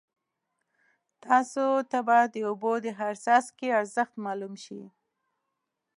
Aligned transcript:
تاسو 1.25 1.65
ته 1.89 1.99
به 2.07 2.17
د 2.33 2.35
اوبو 2.49 2.73
د 2.85 2.87
هر 2.99 3.13
څاڅکي 3.23 3.67
ارزښت 3.79 4.13
معلوم 4.25 4.53
شي. 4.63 4.81